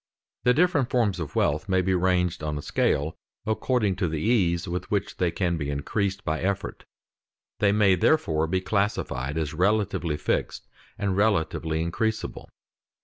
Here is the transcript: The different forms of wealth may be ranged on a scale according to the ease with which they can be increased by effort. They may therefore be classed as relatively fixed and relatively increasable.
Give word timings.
The 0.45 0.55
different 0.55 0.89
forms 0.89 1.19
of 1.19 1.35
wealth 1.35 1.69
may 1.69 1.83
be 1.83 1.93
ranged 1.93 2.41
on 2.41 2.57
a 2.57 2.63
scale 2.63 3.15
according 3.45 3.97
to 3.97 4.07
the 4.07 4.19
ease 4.19 4.67
with 4.67 4.89
which 4.89 5.17
they 5.17 5.29
can 5.29 5.57
be 5.57 5.69
increased 5.69 6.25
by 6.25 6.41
effort. 6.41 6.85
They 7.59 7.71
may 7.71 7.93
therefore 7.93 8.47
be 8.47 8.61
classed 8.61 8.97
as 8.97 9.53
relatively 9.53 10.17
fixed 10.17 10.67
and 10.97 11.15
relatively 11.15 11.85
increasable. 11.85 12.47